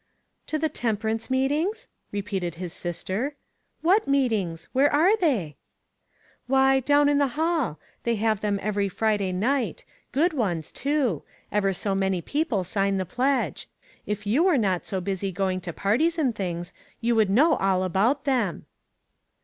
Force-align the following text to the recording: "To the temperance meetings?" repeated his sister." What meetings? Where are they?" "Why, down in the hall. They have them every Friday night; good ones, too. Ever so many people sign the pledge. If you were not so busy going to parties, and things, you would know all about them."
"To 0.47 0.57
the 0.57 0.67
temperance 0.67 1.29
meetings?" 1.29 1.87
repeated 2.11 2.55
his 2.55 2.73
sister." 2.73 3.35
What 3.83 4.07
meetings? 4.07 4.67
Where 4.73 4.91
are 4.91 5.15
they?" 5.15 5.57
"Why, 6.47 6.79
down 6.79 7.07
in 7.07 7.19
the 7.19 7.27
hall. 7.37 7.77
They 8.01 8.15
have 8.15 8.39
them 8.39 8.57
every 8.63 8.89
Friday 8.89 9.31
night; 9.31 9.85
good 10.11 10.33
ones, 10.33 10.71
too. 10.71 11.21
Ever 11.51 11.71
so 11.71 11.93
many 11.93 12.19
people 12.19 12.63
sign 12.63 12.97
the 12.97 13.05
pledge. 13.05 13.69
If 14.07 14.25
you 14.25 14.41
were 14.43 14.57
not 14.57 14.87
so 14.87 15.01
busy 15.01 15.31
going 15.31 15.61
to 15.61 15.71
parties, 15.71 16.17
and 16.17 16.33
things, 16.35 16.73
you 16.99 17.13
would 17.13 17.29
know 17.29 17.53
all 17.57 17.83
about 17.83 18.23
them." 18.23 18.65